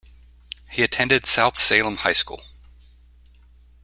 [0.71, 2.41] He attended South Salem High School.